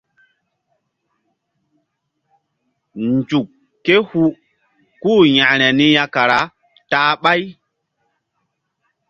Nzuk 3.09 3.47
ké 3.85 3.95
hu 4.09 4.21
kú-u 5.01 5.21
yȩkre 5.35 5.67
niya 5.77 6.03
kara 6.13 6.39
ta-a 6.89 7.13
ɓáy. 7.23 7.41